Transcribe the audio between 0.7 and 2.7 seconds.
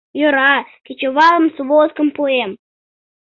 кечывалым сводкым пуэм...